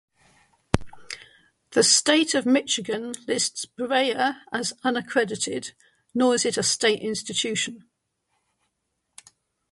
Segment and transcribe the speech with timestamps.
[1.73, 5.75] The State of Michigan lists Breyer as unaccredited,
[6.15, 7.87] nor is it a state institution.